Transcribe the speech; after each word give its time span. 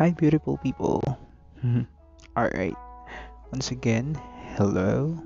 Hi, 0.00 0.08
beautiful 0.08 0.56
people. 0.56 1.04
Mm-hmm. 1.60 1.84
Alright, 2.40 2.80
once 3.52 3.76
again, 3.76 4.16
hello. 4.56 5.20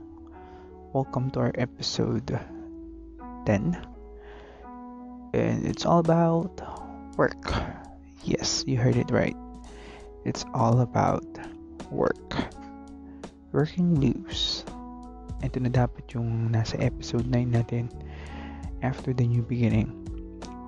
Welcome 0.90 1.30
to 1.38 1.38
our 1.38 1.52
episode 1.54 2.34
10. 3.46 3.78
And 5.38 5.62
it's 5.62 5.86
all 5.86 6.02
about 6.02 6.50
work. 7.14 7.38
Yes, 8.26 8.66
you 8.66 8.74
heard 8.76 8.98
it 8.98 9.06
right. 9.14 9.38
It's 10.26 10.44
all 10.50 10.82
about 10.82 11.22
work. 11.94 12.34
Working 13.54 14.02
loose. 14.02 14.66
And 15.46 15.54
ito 15.54 15.62
na 15.62 15.70
dapat 15.70 16.10
yung 16.10 16.50
nasa 16.50 16.74
episode 16.82 17.30
9 17.30 17.54
natin 17.54 17.86
after 18.82 19.14
the 19.14 19.30
new 19.30 19.46
beginning. 19.46 19.94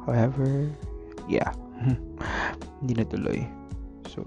However, 0.06 0.70
yeah, 1.26 1.50
hindi 2.78 2.94
natuloy. 2.94 3.57
So, 4.08 4.24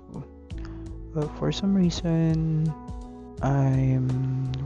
uh, 1.18 1.28
for 1.42 1.52
some 1.52 1.74
reason, 1.74 2.70
I'm 3.42 4.06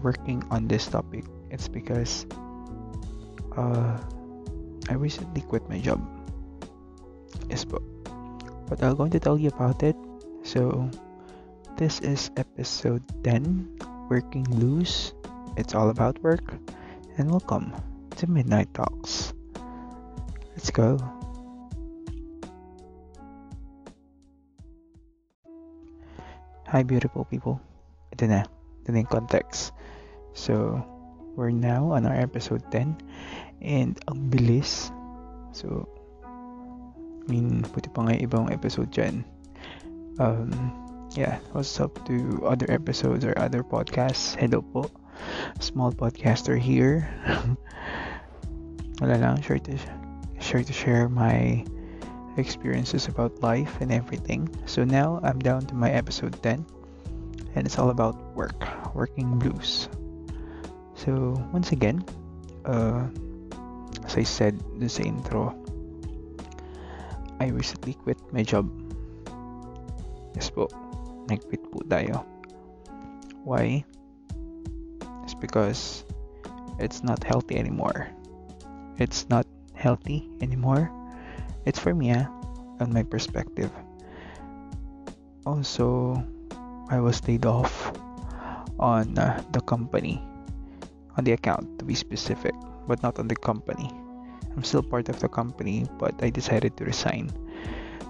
working 0.04 0.44
on 0.52 0.68
this 0.68 0.88
topic. 0.88 1.24
It's 1.50 1.68
because 1.72 2.28
uh, 3.56 3.96
I 4.90 4.94
recently 4.94 5.42
quit 5.42 5.64
my 5.70 5.80
job. 5.80 6.04
Yes, 7.50 7.64
but, 7.64 7.82
but 8.68 8.84
I'm 8.84 8.96
going 8.96 9.12
to 9.12 9.20
tell 9.20 9.40
you 9.40 9.50
about 9.56 9.84
it. 9.84 9.96
So, 10.44 10.92
this 11.78 12.00
is 12.02 12.30
episode 12.36 13.04
10 13.24 13.80
Working 14.10 14.46
Loose. 14.52 15.14
It's 15.56 15.74
all 15.74 15.90
about 15.90 16.20
work. 16.22 16.44
And 17.18 17.32
welcome 17.32 17.72
to 18.18 18.28
Midnight 18.28 18.74
Talks. 18.74 19.32
Let's 20.56 20.72
go. 20.72 21.00
Hi, 26.76 26.84
beautiful 26.84 27.24
people. 27.24 27.64
Ito 28.12 28.28
na. 28.28 28.44
Ito 28.84 28.92
na 28.92 29.00
yung 29.00 29.08
context. 29.08 29.72
So, 30.36 30.84
we're 31.40 31.56
now 31.56 31.96
on 31.96 32.04
our 32.04 32.20
episode 32.20 32.68
10. 32.68 33.00
And 33.64 33.96
ang 34.12 34.28
bilis. 34.28 34.92
So, 35.56 35.88
I 36.28 37.32
mean, 37.32 37.64
puti 37.72 37.88
pa 37.88 38.04
nga 38.04 38.20
ibang 38.20 38.52
episode 38.52 38.92
dyan. 38.92 39.24
Um, 40.20 40.52
yeah, 41.16 41.40
what's 41.56 41.80
up 41.80 41.96
to 42.12 42.44
other 42.44 42.68
episodes 42.68 43.24
or 43.24 43.32
other 43.40 43.64
podcasts? 43.64 44.36
Hello 44.36 44.60
po. 44.60 44.92
Small 45.64 45.96
podcaster 45.96 46.60
here. 46.60 47.08
Wala 49.00 49.16
lang, 49.16 49.40
sure 49.40 49.64
to, 49.64 49.80
sure 50.44 50.60
to 50.60 50.76
share 50.76 51.08
my 51.08 51.64
experiences 52.38 53.08
about 53.08 53.42
life 53.42 53.80
and 53.80 53.92
everything. 53.92 54.50
So 54.66 54.84
now 54.84 55.20
I'm 55.24 55.40
down 55.40 55.66
to 55.68 55.76
my 55.76 55.92
episode 55.92 56.36
10 56.44 56.66
and 57.56 57.66
it's 57.66 57.80
all 57.80 57.90
about 57.90 58.16
work, 58.36 58.60
working 58.94 59.40
blues. 59.40 59.88
So 60.96 61.36
once 61.52 61.72
again, 61.72 62.04
uh, 62.66 63.08
as 64.04 64.18
I 64.18 64.24
said 64.24 64.60
in 64.74 64.88
the 64.88 65.04
intro, 65.04 65.56
I 67.40 67.48
recently 67.48 67.94
quit 67.94 68.18
my 68.32 68.44
job. 68.44 68.68
Yes 70.36 70.50
po, 70.50 70.68
nag-quit 71.28 71.64
po 71.72 71.80
tayo. 71.88 72.24
Why? 73.44 73.84
It's 75.24 75.36
because 75.36 76.04
it's 76.80 77.04
not 77.04 77.24
healthy 77.24 77.56
anymore. 77.56 78.12
It's 79.00 79.28
not 79.28 79.48
healthy 79.76 80.28
anymore 80.40 80.92
it's 81.66 81.80
for 81.80 81.94
me 81.94 82.14
ah, 82.14 82.30
on 82.80 82.94
my 82.94 83.04
perspective. 83.04 83.70
Also 85.46 86.18
i 86.90 87.02
was 87.02 87.18
laid 87.28 87.46
off 87.46 87.90
on 88.78 89.18
uh, 89.18 89.42
the 89.54 89.62
company 89.66 90.22
on 91.18 91.26
the 91.26 91.34
account 91.34 91.66
to 91.80 91.86
be 91.86 91.98
specific 91.98 92.54
but 92.88 93.02
not 93.02 93.18
on 93.18 93.28
the 93.28 93.36
company. 93.36 93.90
I'm 94.54 94.64
still 94.64 94.84
part 94.84 95.10
of 95.10 95.20
the 95.20 95.28
company 95.28 95.86
but 95.98 96.14
i 96.22 96.30
decided 96.30 96.78
to 96.78 96.86
resign 96.86 97.34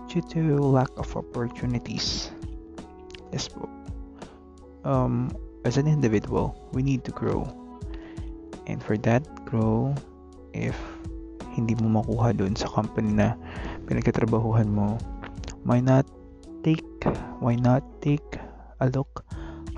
due 0.07 0.21
to 0.35 0.59
lack 0.59 0.91
of 0.97 1.15
opportunities. 1.15 2.31
Yes 3.31 3.49
um 4.85 5.33
as 5.65 5.77
an 5.81 5.87
individual 5.87 6.53
we 6.71 6.83
need 6.83 7.03
to 7.05 7.11
grow. 7.11 7.47
And 8.67 8.81
for 8.81 8.97
that 9.05 9.23
grow 9.45 9.95
if 10.53 10.75
hindi 11.55 11.73
mo 11.79 12.03
makuha 12.03 12.35
doon 12.35 12.53
sa 12.59 12.67
company 12.67 13.15
na 13.15 13.39
pinagkatrabahuhan 13.87 14.67
mo, 14.67 14.99
why 15.63 15.79
not 15.79 16.03
take, 16.67 16.83
why 17.39 17.55
not 17.55 17.81
take 18.03 18.37
a 18.83 18.91
look 18.91 19.23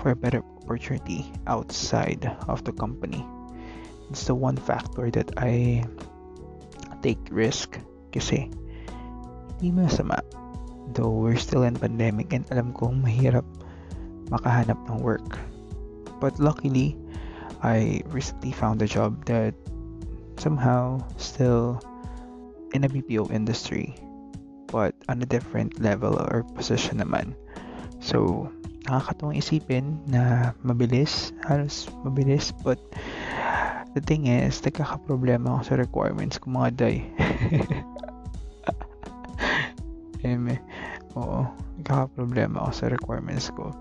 for 0.02 0.10
a 0.10 0.18
better 0.18 0.42
opportunity 0.66 1.30
outside 1.46 2.26
of 2.50 2.66
the 2.66 2.74
company. 2.74 3.22
It's 4.10 4.26
the 4.26 4.34
one 4.34 4.58
factor 4.58 5.10
that 5.14 5.38
I 5.38 5.86
take 7.06 7.20
risk 7.30 7.78
kasi 8.10 8.50
hindi 9.58 9.70
masama. 9.70 10.18
Though 10.96 11.12
we're 11.12 11.38
still 11.38 11.62
in 11.62 11.76
pandemic 11.76 12.32
and 12.32 12.48
alam 12.50 12.72
kong 12.72 13.04
mahirap 13.04 13.44
makahanap 14.32 14.80
ng 14.88 14.98
work. 15.04 15.36
But 16.18 16.40
luckily, 16.40 16.96
I 17.62 18.02
recently 18.08 18.50
found 18.50 18.80
a 18.82 18.88
job 18.88 19.28
that 19.28 19.54
somehow 20.38 21.04
still 21.18 21.78
in 22.72 22.84
a 22.84 22.88
BPO 22.88 23.30
industry 23.30 23.94
but 24.68 24.94
on 25.08 25.20
a 25.22 25.26
different 25.26 25.80
level 25.80 26.14
or 26.14 26.44
position 26.54 27.00
naman. 27.00 27.34
So, 27.98 28.46
nakakatuwang 28.86 29.40
isipin 29.40 29.98
na 30.06 30.52
mabilis, 30.62 31.32
halos 31.48 31.88
mabilis, 32.04 32.52
but 32.62 32.78
the 33.96 34.04
thing 34.04 34.28
is, 34.28 34.60
nagkakaproblema 34.62 35.58
ako 35.58 35.62
sa 35.64 35.74
requirements 35.80 36.38
ko 36.38 36.52
mga 36.52 36.70
day. 36.76 36.96
Eme, 40.24 40.60
oo, 41.16 41.48
nagkakaproblema 41.80 42.68
ako 42.68 42.72
sa 42.72 42.86
requirements 42.92 43.48
ko. 43.50 43.72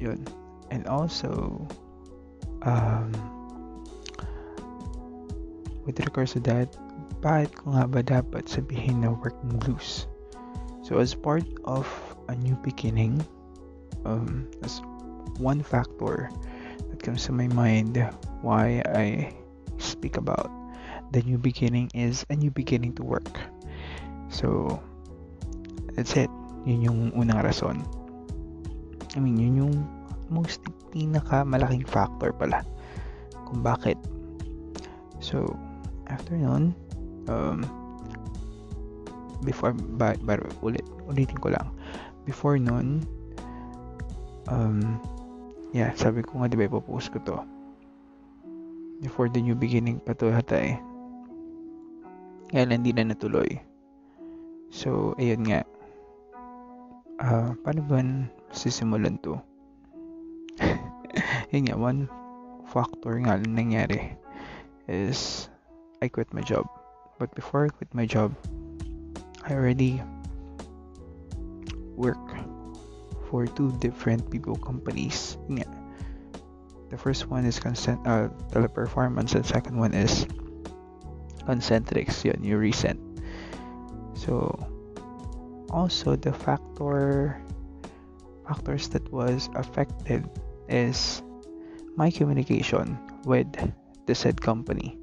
Yun. 0.00 0.24
And 0.70 0.86
also, 0.86 1.66
um, 2.62 3.10
with 5.86 6.00
regards 6.00 6.32
to 6.36 6.40
that, 6.48 6.72
bakit 7.20 7.52
ko 7.56 7.76
nga 7.76 7.84
ba 7.88 8.00
dapat 8.00 8.48
sabihin 8.48 9.04
na 9.04 9.12
working 9.12 9.56
blues? 9.60 10.08
So 10.84 10.98
as 10.98 11.12
part 11.12 11.46
of 11.64 11.84
a 12.28 12.34
new 12.34 12.56
beginning, 12.64 13.20
um, 14.04 14.48
as 14.64 14.80
one 15.38 15.62
factor 15.62 16.28
that 16.90 17.00
comes 17.02 17.24
to 17.28 17.32
my 17.32 17.48
mind 17.52 17.96
why 18.40 18.82
I 18.88 19.32
speak 19.78 20.16
about 20.16 20.50
the 21.10 21.22
new 21.22 21.38
beginning 21.38 21.90
is 21.94 22.24
a 22.30 22.36
new 22.36 22.50
beginning 22.50 22.94
to 22.94 23.02
work. 23.02 23.34
So, 24.30 24.78
that's 25.94 26.14
it. 26.14 26.30
Yun 26.66 26.82
yung 26.82 27.00
unang 27.18 27.42
rason. 27.42 27.82
I 29.16 29.18
mean, 29.18 29.36
yun 29.38 29.54
yung 29.58 29.76
most 30.30 30.62
pinaka 30.94 31.42
malaking 31.42 31.82
factor 31.82 32.30
pala 32.30 32.62
kung 33.50 33.66
bakit. 33.66 33.98
So, 35.18 35.58
after 36.10 36.34
nun, 36.34 36.74
um, 37.30 37.62
before, 39.46 39.72
ba, 39.72 40.18
ba, 40.26 40.36
ulit, 40.60 40.84
ulitin 41.06 41.38
ko 41.38 41.54
lang. 41.54 41.70
Before 42.26 42.58
nun, 42.58 43.06
um, 44.50 44.98
yeah, 45.70 45.94
sabi 45.94 46.26
ko 46.26 46.42
nga, 46.42 46.50
di 46.50 46.58
ba, 46.58 46.66
ipopost 46.66 47.14
ko 47.14 47.18
to. 47.22 47.36
Before 49.00 49.32
the 49.32 49.40
new 49.40 49.56
beginning 49.56 49.96
pa 50.04 50.12
to 50.12 50.28
hata 50.28 50.60
eh. 50.60 50.76
Kaya 52.52 52.68
hindi 52.68 52.92
na 52.92 53.08
natuloy. 53.08 53.48
So, 54.68 55.16
ayun 55.16 55.48
nga. 55.48 55.64
Uh, 57.20 57.56
paano 57.64 57.80
ba 57.88 58.00
sisimulan 58.52 59.16
to? 59.24 59.40
yun 61.52 61.64
nga, 61.68 61.76
one 61.80 62.10
factor 62.70 63.18
nga 63.24 63.34
nangyari 63.42 64.14
is 64.86 65.49
I 66.02 66.08
quit 66.08 66.32
my 66.32 66.40
job. 66.40 66.64
But 67.18 67.34
before 67.34 67.66
I 67.66 67.68
quit 67.68 67.92
my 67.92 68.06
job, 68.06 68.32
I 69.44 69.52
already 69.52 70.00
work 71.92 72.24
for 73.28 73.44
two 73.44 73.70
different 73.84 74.30
people 74.32 74.56
companies. 74.56 75.36
Yeah. 75.48 75.68
The 76.88 76.96
first 76.96 77.28
one 77.28 77.44
is 77.44 77.60
consent 77.60 78.00
uh, 78.08 78.32
teleperformance 78.48 79.36
and 79.36 79.44
second 79.44 79.76
one 79.76 79.92
is 79.92 80.24
concentrics 81.44 82.24
yun, 82.24 82.40
yung 82.42 82.58
recent. 82.58 82.98
So 84.16 84.56
also 85.68 86.16
the 86.16 86.32
factor 86.32 87.36
factors 88.48 88.88
that 88.96 89.04
was 89.12 89.52
affected 89.54 90.24
is 90.66 91.22
my 91.94 92.10
communication 92.10 92.98
with 93.28 93.46
the 94.06 94.14
said 94.14 94.40
company 94.40 94.98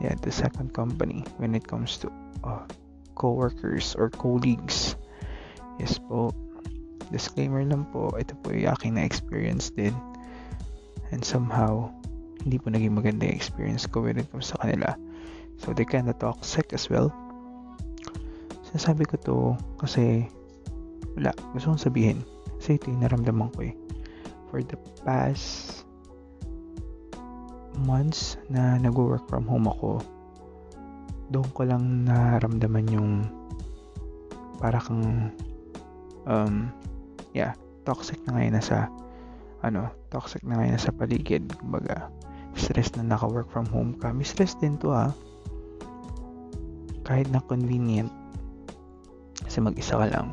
yeah 0.00 0.14
the 0.20 0.32
second 0.32 0.72
company 0.72 1.24
when 1.36 1.54
it 1.54 1.66
comes 1.66 1.96
to 2.00 2.12
uh, 2.44 2.64
co-workers 3.16 3.96
or 3.96 4.12
colleagues. 4.12 4.94
Yes 5.80 5.98
po. 5.98 6.30
Disclaimer 7.08 7.64
lang 7.64 7.88
po, 7.90 8.12
ito 8.20 8.36
po 8.44 8.52
yung 8.52 8.70
aking 8.76 8.98
na-experience 9.00 9.72
din. 9.72 9.94
And 11.14 11.22
somehow, 11.24 11.88
hindi 12.42 12.58
po 12.58 12.70
naging 12.70 12.98
maganda 12.98 13.24
yung 13.26 13.38
experience 13.38 13.86
ko 13.86 14.04
when 14.04 14.20
it 14.20 14.28
comes 14.30 14.52
sa 14.52 14.58
kanila. 14.60 14.98
So, 15.56 15.72
they 15.72 15.86
kinda 15.86 16.12
toxic 16.18 16.74
as 16.76 16.90
well. 16.92 17.14
Sinasabi 18.68 19.06
ko 19.08 19.16
to 19.22 19.36
kasi 19.78 20.26
wala, 21.14 21.32
gusto 21.54 21.72
kong 21.72 21.80
sabihin. 21.80 22.18
Kasi 22.58 22.76
ito 22.76 22.90
yung 22.90 23.06
naramdaman 23.06 23.54
ko 23.54 23.70
eh. 23.70 23.74
For 24.50 24.60
the 24.60 24.76
past 25.06 25.85
months 27.84 28.40
na 28.48 28.80
nag-work 28.80 29.24
from 29.28 29.44
home 29.44 29.68
ako, 29.68 30.00
doon 31.30 31.48
ko 31.52 31.62
lang 31.66 32.06
naramdaman 32.06 32.86
yung 32.88 33.12
para 34.56 34.80
kang 34.80 35.32
um, 36.24 36.72
yeah, 37.36 37.52
toxic 37.84 38.16
na 38.24 38.38
ngayon 38.38 38.56
nasa 38.56 38.88
ano, 39.66 39.90
toxic 40.14 40.40
na 40.46 40.60
ngayon 40.60 40.78
nasa 40.78 40.94
paligid. 40.94 41.42
Kumbaga, 41.58 42.08
stress 42.54 42.94
na 42.94 43.04
naka-work 43.04 43.50
from 43.50 43.66
home 43.68 43.92
ka. 43.98 44.14
May 44.14 44.24
stress 44.24 44.54
din 44.56 44.78
to 44.78 44.94
ha. 44.94 45.10
Kahit 47.02 47.30
na 47.34 47.42
convenient. 47.42 48.10
Kasi 49.42 49.58
mag-isa 49.58 49.98
ka 49.98 50.06
lang. 50.06 50.30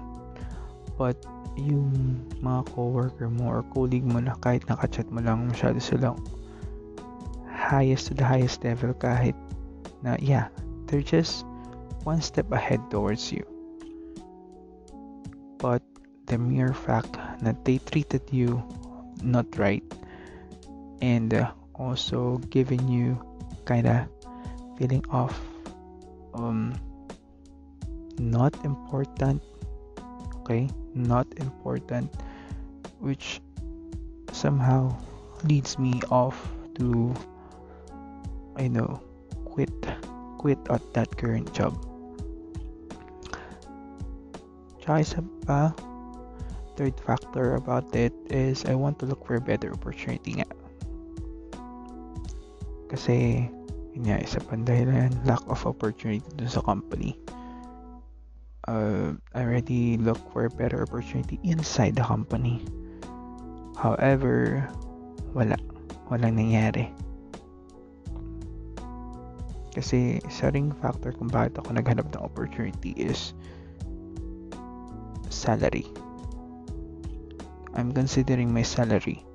But, 0.97 1.17
yung 1.53 2.17
mga 2.41 2.65
coworker 2.73 3.29
mo 3.29 3.53
or 3.53 3.61
colleague 3.73 4.05
mo 4.05 4.17
na 4.17 4.33
kahit 4.41 4.65
nakachat 4.65 5.05
mo 5.13 5.21
lang 5.21 5.45
masyado 5.45 5.77
silang 5.77 6.17
highest 7.63 8.11
to 8.11 8.13
the 8.13 8.27
highest 8.27 8.63
level 8.67 8.91
kahit 8.91 9.35
na 10.03 10.19
yeah 10.19 10.51
they're 10.87 11.05
just 11.05 11.47
one 12.03 12.19
step 12.19 12.51
ahead 12.51 12.83
towards 12.91 13.31
you. 13.31 13.47
But 15.57 15.81
the 16.27 16.37
mere 16.37 16.75
fact 16.75 17.15
that 17.41 17.63
they 17.63 17.79
treated 17.79 18.21
you 18.31 18.59
not 19.23 19.47
right 19.57 19.83
and 21.01 21.33
uh, 21.33 21.51
also 21.75 22.37
giving 22.51 22.87
you 22.87 23.15
kind 23.65 23.87
of 23.87 24.07
feeling 24.77 25.03
of 25.11 25.31
um 26.33 26.75
not 28.19 28.51
important 28.65 29.41
okay 30.43 30.67
not 30.93 31.27
important 31.37 32.11
which 32.99 33.39
somehow 34.31 34.91
leads 35.43 35.79
me 35.79 36.01
off 36.11 36.35
to 36.75 37.13
I 38.55 38.67
know 38.67 39.01
quit 39.45 39.73
quit 40.37 40.59
at 40.69 40.81
that 40.93 41.15
current 41.17 41.53
job 41.53 41.73
Tsaka 44.83 44.99
isa 44.99 45.23
pa, 45.47 45.71
third 46.75 46.99
factor 46.99 47.55
about 47.55 47.87
it 47.95 48.11
is 48.27 48.67
I 48.67 48.75
want 48.75 48.99
to 48.99 49.07
look 49.07 49.23
for 49.23 49.39
better 49.39 49.71
opportunity 49.71 50.43
nga. 50.43 50.49
Kasi, 52.91 53.47
yun 53.95 54.11
nga, 54.11 54.19
isa 54.19 54.43
pang 54.43 54.67
dahilan, 54.67 55.15
lack 55.23 55.39
of 55.47 55.63
opportunity 55.63 56.27
dun 56.35 56.51
sa 56.51 56.59
company. 56.59 57.15
Uh, 58.67 59.15
I 59.31 59.47
already 59.47 59.95
look 59.95 60.19
for 60.35 60.51
better 60.51 60.83
opportunity 60.83 61.39
inside 61.47 61.95
the 61.95 62.03
company. 62.03 62.59
However, 63.79 64.67
wala. 65.31 65.55
Walang 66.11 66.35
nangyari. 66.35 66.91
Kasi, 69.73 70.21
isa 70.21 70.53
ring 70.53 70.69
factor 70.79 71.09
kung 71.17 71.33
bakit 71.33 71.57
ako 71.57 71.73
naghanap 71.73 72.05
ng 72.13 72.21
opportunity 72.21 72.93
is 72.93 73.33
salary. 75.33 75.89
I'm 77.73 77.89
considering 77.89 78.53
my 78.53 78.61
salary. 78.61 79.25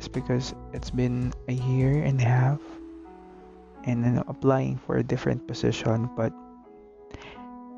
It's 0.00 0.08
because 0.08 0.56
it's 0.72 0.88
been 0.88 1.36
a 1.48 1.52
year 1.52 2.00
and 2.00 2.16
a 2.16 2.24
half 2.24 2.60
and 3.84 4.00
I'm 4.04 4.24
applying 4.28 4.80
for 4.88 4.96
a 4.96 5.04
different 5.04 5.44
position 5.44 6.08
but 6.16 6.32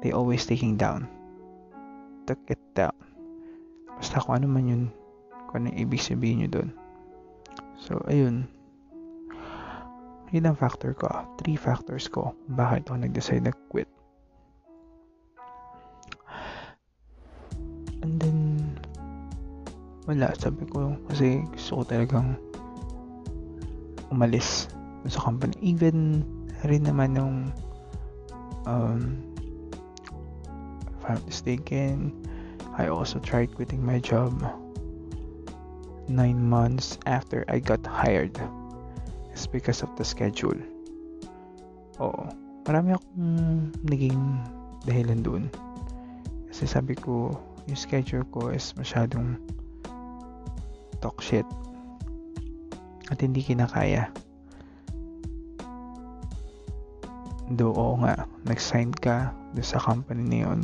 they 0.06 0.14
always 0.14 0.46
taking 0.46 0.78
down. 0.78 1.10
Took 2.30 2.38
it 2.46 2.62
down. 2.78 2.94
Basta 3.98 4.22
kung 4.22 4.38
ano 4.38 4.46
man 4.46 4.70
yun, 4.70 4.84
kung 5.50 5.66
ano 5.66 5.74
ibig 5.74 5.98
sabihin 5.98 6.46
nyo 6.46 6.62
dun. 6.62 6.70
So, 7.82 7.98
ayun. 8.06 8.46
Yun 10.32 10.48
ang 10.48 10.56
factor 10.56 10.96
ko. 10.96 11.12
Three 11.44 11.60
factors 11.60 12.08
ko. 12.08 12.32
Bakit 12.48 12.88
ako 12.88 13.04
nag-decide 13.04 13.44
na 13.44 13.52
quit. 13.68 13.88
And 18.00 18.16
then, 18.16 18.38
wala, 20.08 20.32
sabi 20.40 20.64
ko, 20.72 20.96
kasi 21.12 21.44
gusto 21.52 21.80
ko 21.80 21.82
talagang 21.84 22.28
umalis 24.08 24.72
sa 25.04 25.20
company. 25.20 25.52
Even 25.60 26.24
rin 26.64 26.88
naman 26.88 27.12
nung 27.12 27.36
um, 28.64 29.20
if 30.96 31.02
I'm 31.04 31.20
mistaken, 31.28 32.16
I 32.78 32.88
also 32.88 33.20
tried 33.20 33.52
quitting 33.52 33.84
my 33.84 34.00
job 34.00 34.32
nine 36.08 36.40
months 36.40 36.98
after 37.04 37.44
I 37.48 37.58
got 37.60 37.84
hired. 37.84 38.40
It's 39.32 39.48
because 39.48 39.80
of 39.80 39.90
the 39.96 40.04
schedule. 40.04 40.60
Oo. 41.98 42.28
Marami 42.68 42.94
akong 42.94 43.72
naging 43.88 44.20
dahilan 44.84 45.24
doon. 45.24 45.44
Kasi 46.52 46.68
sabi 46.68 46.94
ko, 46.94 47.32
yung 47.66 47.80
schedule 47.80 48.28
ko 48.30 48.52
is 48.52 48.76
masyadong 48.76 49.40
talk 51.02 51.18
shit 51.18 51.46
at 53.10 53.18
hindi 53.18 53.42
kinakaya 53.42 54.06
do 57.58 57.74
oo 57.74 57.98
nga 58.00 58.24
nag-sign 58.48 58.94
ka 58.94 59.34
do 59.52 59.60
sa 59.60 59.76
company 59.76 60.24
na 60.24 60.38
yun 60.48 60.60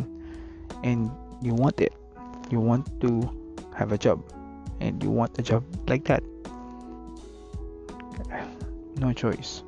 and 0.87 1.13
you 1.45 1.53
want 1.53 1.77
it 1.83 1.93
you 2.49 2.63
want 2.63 2.87
to 3.03 3.27
have 3.77 3.93
a 3.93 3.99
job 3.99 4.23
and 4.81 5.03
you 5.03 5.11
want 5.11 5.35
a 5.37 5.45
job 5.45 5.61
like 5.91 6.07
that 6.07 6.23
no 8.99 9.15
choice 9.15 9.63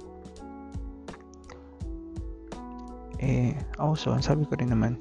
eh 3.23 3.55
also 3.79 4.13
ang 4.13 4.25
sabi 4.25 4.45
ko 4.45 4.59
rin 4.59 4.75
naman 4.75 4.99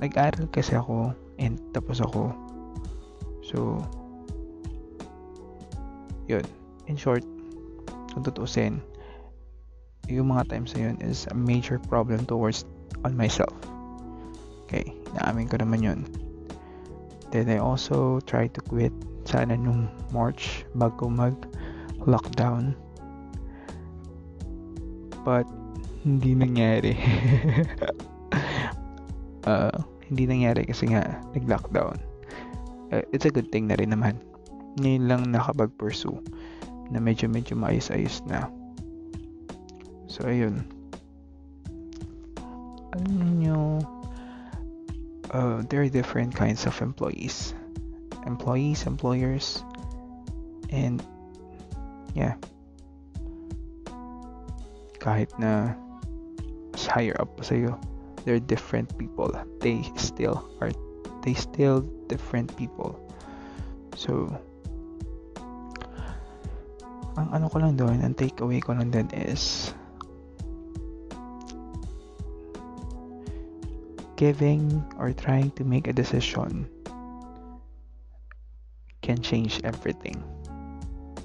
nag-aral 0.00 0.48
kasi 0.52 0.76
ako 0.76 1.16
and 1.40 1.60
tapos 1.72 2.00
ako. 2.00 2.32
So, 3.44 3.80
yun. 6.26 6.44
In 6.86 6.96
short, 6.98 7.22
kung 8.12 8.24
tutusin, 8.24 8.82
yung 10.06 10.30
mga 10.30 10.50
times 10.50 10.74
na 10.74 10.90
yun 10.90 10.96
is 11.02 11.26
a 11.30 11.36
major 11.36 11.78
problem 11.78 12.26
towards 12.26 12.64
on 13.02 13.14
myself. 13.14 13.54
Okay, 14.66 14.94
naamin 15.18 15.46
ko 15.46 15.62
naman 15.62 15.82
yun. 15.82 16.00
Then 17.30 17.50
I 17.50 17.58
also 17.58 18.22
tried 18.26 18.54
to 18.54 18.62
quit 18.62 18.94
sana 19.26 19.58
nung 19.58 19.90
March 20.14 20.66
bago 20.78 21.10
mag 21.10 21.34
lockdown. 22.06 22.78
But 25.26 25.50
hindi 26.06 26.38
nangyari. 26.38 26.94
uh, 29.42 29.74
hindi 30.06 30.22
nangyari 30.30 30.62
kasi 30.70 30.94
nga 30.94 31.18
nag-lockdown. 31.34 31.98
Uh, 32.94 33.02
it's 33.10 33.26
a 33.26 33.34
good 33.34 33.50
thing 33.50 33.66
na 33.66 33.74
rin 33.74 33.90
naman. 33.90 34.22
Ngayon 34.78 35.04
lang 35.10 35.22
nakapag-pursue 35.34 36.22
na 36.94 37.02
medyo 37.02 37.26
medyo 37.26 37.58
maayos-ayos 37.58 38.22
na. 38.30 38.46
So, 40.06 40.30
ayun. 40.30 40.62
Alam 42.94 43.42
nyo, 43.42 43.82
uh, 45.34 45.66
there 45.66 45.82
are 45.82 45.90
different 45.90 46.38
kinds 46.38 46.70
of 46.70 46.78
employees. 46.78 47.50
Employees, 48.30 48.86
employers, 48.86 49.66
and 50.70 51.02
yeah. 52.14 52.38
Kahit 54.98 55.30
na 55.38 55.76
mas 56.72 56.84
higher 56.88 57.16
up 57.20 57.32
pa 57.36 57.42
sa'yo, 57.44 57.76
they're 58.24 58.42
different 58.42 58.90
people. 58.98 59.32
They 59.64 59.86
still 59.96 60.44
are 60.60 60.72
they 61.24 61.34
still 61.34 61.82
different 62.06 62.52
people. 62.54 62.94
So 63.96 64.28
ang 67.16 67.32
ano 67.32 67.48
ko 67.48 67.64
lang 67.64 67.80
doon 67.80 68.04
ang 68.04 68.12
takeaway 68.12 68.60
ko 68.60 68.76
lang 68.76 68.92
din 68.92 69.08
is 69.16 69.72
giving 74.20 74.84
or 75.00 75.12
trying 75.12 75.48
to 75.56 75.64
make 75.64 75.88
a 75.88 75.96
decision 75.96 76.68
can 79.00 79.22
change 79.22 79.60
everything. 79.64 80.18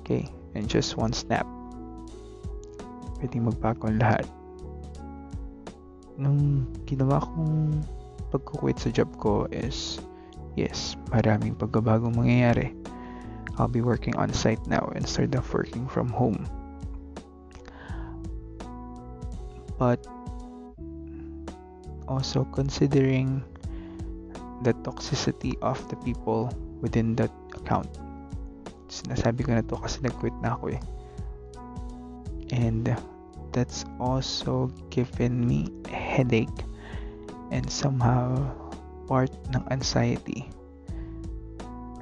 Okay? 0.02 0.30
And 0.56 0.70
just 0.70 0.96
one 0.96 1.14
snap 1.14 1.48
pwedeng 3.22 3.46
magbago 3.46 3.86
ang 3.86 4.02
lahat 4.02 4.26
nung 6.22 6.70
ginawa 6.86 7.18
kong 7.18 7.82
pagkukwit 8.30 8.78
sa 8.78 8.94
job 8.94 9.10
ko 9.18 9.50
is 9.50 9.98
yes, 10.54 10.94
maraming 11.10 11.58
pagbabagong 11.58 12.16
mangyayari. 12.16 12.78
I'll 13.60 13.72
be 13.72 13.84
working 13.84 14.16
on 14.16 14.32
site 14.32 14.62
now 14.70 14.94
instead 14.96 15.36
of 15.36 15.44
working 15.52 15.90
from 15.90 16.08
home. 16.08 16.48
But 19.76 20.06
also 22.08 22.46
considering 22.54 23.44
the 24.62 24.78
toxicity 24.86 25.58
of 25.66 25.82
the 25.90 25.98
people 26.06 26.54
within 26.80 27.18
that 27.18 27.34
account. 27.58 27.90
Sinasabi 28.88 29.42
ko 29.42 29.58
na 29.58 29.66
to 29.66 29.76
kasi 29.82 30.00
nag-quit 30.06 30.36
na 30.40 30.54
ako 30.54 30.78
eh. 30.78 30.82
And 32.54 32.86
that's 33.52 33.86
also 34.00 34.72
given 34.90 35.44
me 35.44 35.68
a 35.92 35.96
headache 35.96 36.64
and 37.52 37.68
somehow 37.68 38.36
part 39.08 39.32
ng 39.52 39.64
anxiety. 39.72 40.48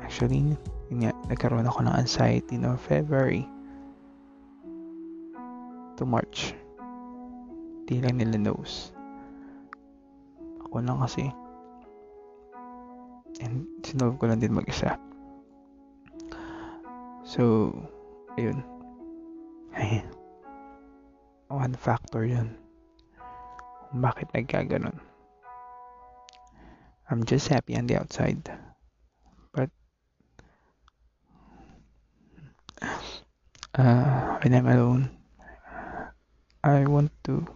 Actually, 0.02 0.58
yun 0.90 1.06
nga, 1.06 1.14
nagkaroon 1.30 1.66
ako 1.66 1.86
ng 1.86 1.96
anxiety 1.98 2.58
no 2.58 2.78
February 2.78 3.46
to 5.98 6.06
March. 6.06 6.54
Di 7.90 7.98
lang 8.02 8.22
nila 8.22 8.38
knows. 8.38 8.94
Ako 10.66 10.86
lang 10.86 11.02
kasi. 11.02 11.30
And 13.42 13.66
sinolve 13.82 14.22
ko 14.22 14.30
lang 14.30 14.42
din 14.42 14.54
mag-isa. 14.54 15.02
So, 17.26 17.74
ayun. 18.38 18.62
Ay, 19.74 20.02
one 21.50 21.74
factor 21.74 22.22
yun. 22.24 22.54
Bakit 23.90 24.30
nagkaganon. 24.38 25.02
I'm 27.10 27.26
just 27.26 27.50
happy 27.50 27.74
on 27.74 27.90
the 27.90 27.98
outside. 27.98 28.46
But, 29.50 29.74
uh, 33.74 34.38
when 34.46 34.54
I'm 34.54 34.70
alone, 34.70 35.10
I 36.62 36.86
want 36.86 37.10
to 37.26 37.50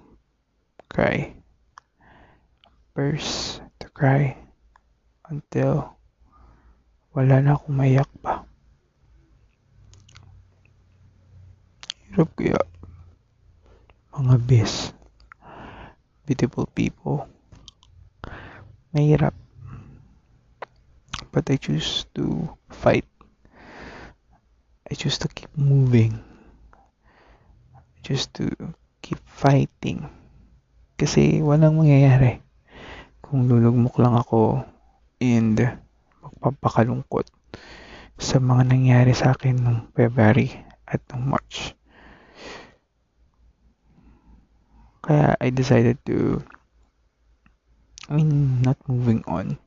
cry. 0.89 1.37
First, 2.97 3.61
to 3.77 3.89
cry 3.93 4.33
until 5.29 5.93
wala 7.13 7.45
na 7.45 7.61
akong 7.61 7.77
mayak 7.77 8.09
pa. 8.25 8.41
Hirap 12.09 12.29
kaya 12.33 12.57
mga 14.13 14.37
bis, 14.45 14.93
beautiful 16.29 16.69
people. 16.69 17.25
Mahirap. 18.93 19.33
But 21.33 21.49
I 21.49 21.57
choose 21.57 22.05
to 22.13 22.45
fight. 22.69 23.09
I 24.85 24.93
choose 24.93 25.17
to 25.25 25.29
keep 25.33 25.49
moving. 25.57 26.21
I 27.73 27.99
choose 28.05 28.29
to 28.37 28.53
keep 29.01 29.17
fighting. 29.25 30.05
Kasi 30.93 31.41
walang 31.41 31.81
mangyayari 31.81 32.37
kung 33.17 33.49
lulugmok 33.49 33.97
lang 33.97 34.13
ako 34.13 34.61
and 35.17 35.57
magpapakalungkot 36.21 37.25
sa 38.21 38.37
mga 38.37 38.61
nangyari 38.69 39.17
sa 39.17 39.33
akin 39.33 39.57
nung 39.57 39.79
February 39.97 40.53
at 40.85 41.01
nung 41.09 41.33
March. 41.33 41.73
Kaya 45.03 45.35
I 45.37 45.51
decided 45.51 45.99
to 46.07 46.39
I 48.07 48.15
mean 48.15 48.63
not 48.63 48.79
moving 48.87 49.23
on. 49.27 49.59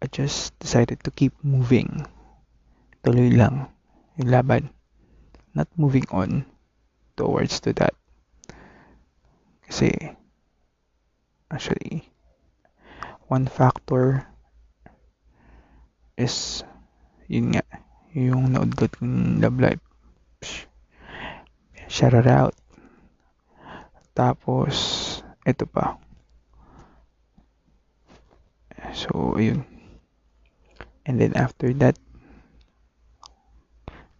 I 0.00 0.08
just 0.08 0.56
decided 0.56 1.04
to 1.04 1.12
keep 1.12 1.36
moving. 1.44 2.08
Tuloy 3.04 3.36
lang 3.36 3.68
yung 4.16 4.32
laban. 4.32 4.72
Not 5.52 5.68
moving 5.76 6.08
on 6.08 6.48
towards 7.20 7.60
to 7.68 7.76
that. 7.76 7.92
Kasi 9.68 9.92
actually 11.52 12.08
one 13.30 13.46
factor 13.46 14.24
is 16.16 16.62
yun 17.30 17.54
nga 17.54 17.64
yung 18.14 18.54
naudlot 18.54 18.90
kong 18.98 19.38
love 19.38 19.58
life 19.62 19.82
shout 21.90 22.14
out 22.26 22.54
tapos 24.14 24.74
ito 25.46 25.64
pa. 25.64 25.96
So 28.92 29.38
ayun. 29.38 29.64
And 31.06 31.16
then 31.20 31.34
after 31.34 31.72
that 31.80 31.96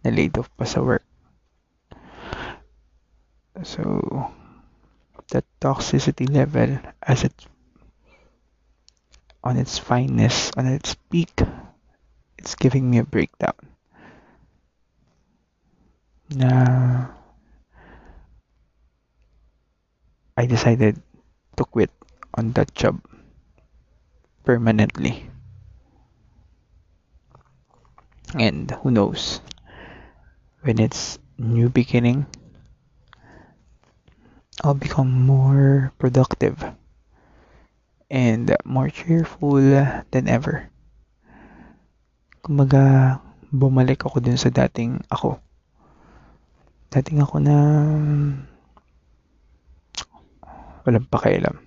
na 0.01 0.09
laid 0.09 0.37
off 0.37 0.49
pa 0.57 0.65
sa 0.65 0.81
work. 0.81 1.05
So 3.61 3.83
that 5.29 5.45
toxicity 5.61 6.25
level 6.25 6.81
as 7.05 7.23
it 7.23 7.35
on 9.43 9.57
its 9.57 9.77
fineness, 9.77 10.51
on 10.57 10.65
its 10.65 10.95
peak, 11.09 11.33
it's 12.37 12.55
giving 12.55 12.89
me 12.89 12.97
a 12.99 13.05
breakdown. 13.05 13.57
Na 16.33 17.20
I 20.37 20.45
decided 20.45 21.01
to 21.57 21.63
quit 21.65 21.91
on 22.33 22.53
that 22.53 22.73
job 22.73 23.03
permanently. 24.43 25.29
And 28.33 28.71
who 28.71 28.91
knows, 28.91 29.41
when 30.61 30.79
it's 30.79 31.19
new 31.37 31.67
beginning, 31.69 32.25
I'll 34.63 34.77
become 34.77 35.11
more 35.11 35.91
productive 35.99 36.63
and 38.09 38.55
more 38.63 38.89
cheerful 38.89 39.59
than 40.11 40.27
ever. 40.27 40.69
Kumbaga, 42.43 43.19
bumalik 43.51 44.07
ako 44.07 44.23
dun 44.23 44.39
sa 44.39 44.51
dating 44.51 45.03
ako. 45.11 45.39
Dating 46.91 47.19
ako 47.19 47.35
na 47.39 47.57
walang 50.85 51.07
pakialam. 51.09 51.57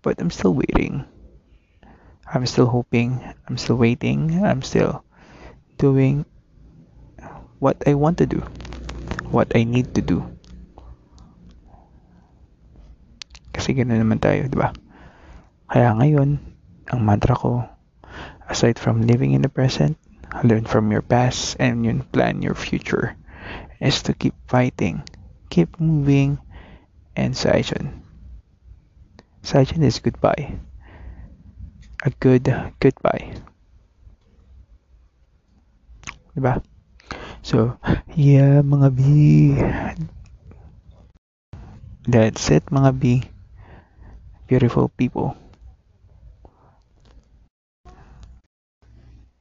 But 0.00 0.20
I'm 0.20 0.32
still 0.32 0.56
waiting. 0.56 1.04
I'm 2.24 2.46
still 2.46 2.70
hoping. 2.70 3.20
I'm 3.48 3.58
still 3.58 3.76
waiting. 3.76 4.40
I'm 4.40 4.62
still 4.62 5.04
doing 5.76 6.24
what 7.60 7.76
I 7.84 7.94
want 7.94 8.16
to 8.22 8.26
do. 8.26 8.40
What 9.28 9.52
I 9.54 9.64
need 9.64 9.92
to 9.94 10.02
do. 10.02 10.24
Kasi 13.52 13.76
gano'n 13.76 14.00
naman 14.00 14.22
tayo, 14.22 14.48
di 14.48 14.56
ba? 14.56 14.72
Kaya 15.68 15.92
ngayon, 15.94 16.40
ang 16.90 17.00
mantra 17.04 17.36
ko, 17.36 17.62
aside 18.48 18.80
from 18.80 19.04
living 19.04 19.36
in 19.36 19.44
the 19.44 19.52
present, 19.52 20.00
learn 20.42 20.64
from 20.64 20.88
your 20.90 21.04
past, 21.04 21.60
and 21.60 21.84
plan 22.10 22.42
your 22.42 22.56
future, 22.56 23.14
is 23.78 24.02
to 24.02 24.16
keep 24.16 24.34
fighting, 24.48 25.04
keep 25.52 25.78
moving, 25.78 26.40
and 27.16 27.34
Saijon. 27.34 28.02
Saijon 29.42 29.82
is 29.82 29.98
goodbye. 29.98 30.58
A 32.04 32.10
good 32.20 32.46
goodbye. 32.80 33.34
Diba? 36.36 36.62
So, 37.42 37.76
yeah, 38.14 38.62
mga 38.62 38.88
B. 38.94 39.00
That's 42.06 42.50
it, 42.50 42.66
mga 42.70 42.90
B 42.98 43.04
beautiful 44.50 44.90
people. 44.90 45.38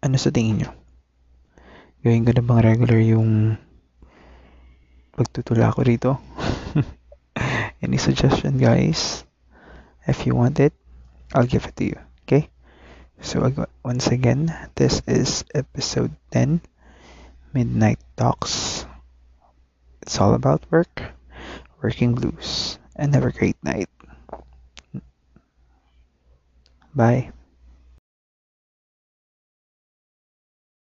Ano 0.05 0.21
sa 0.21 0.29
tingin 0.29 0.61
nyo? 0.61 0.69
Gawin 2.05 2.29
ko 2.29 2.31
na 2.37 2.45
bang 2.45 2.61
regular 2.61 3.01
yung 3.01 3.57
pagtutula 5.17 5.73
ko 5.73 5.81
rito? 5.81 6.11
Any 7.81 7.97
suggestion 7.97 8.57
guys? 8.57 9.23
If 10.07 10.25
you 10.25 10.35
want 10.35 10.59
it, 10.59 10.73
I'll 11.33 11.47
give 11.47 11.65
it 11.65 11.75
to 11.77 11.85
you. 11.85 11.99
Okay? 12.23 12.49
So 13.21 13.67
once 13.83 14.07
again, 14.07 14.51
this 14.75 15.01
is 15.07 15.43
episode 15.53 16.15
10, 16.31 16.61
Midnight 17.53 17.99
Talks. 18.15 18.85
It's 20.01 20.19
all 20.19 20.33
about 20.33 20.65
work, 20.71 21.03
working 21.81 22.15
blues, 22.15 22.79
and 22.95 23.13
have 23.13 23.25
a 23.25 23.31
great 23.31 23.57
night. 23.63 23.89
Bye. 26.95 27.31